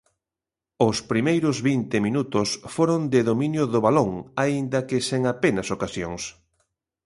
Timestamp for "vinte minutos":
1.69-2.47